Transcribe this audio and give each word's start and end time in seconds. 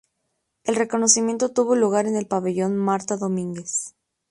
El 0.63 0.77
reconocimiento 0.77 1.49
tuvo 1.49 1.75
lugar 1.75 2.07
en 2.07 2.15
el 2.15 2.25
Pabellón 2.25 2.75
Marta 2.75 3.17
Domínguez. 3.17 3.93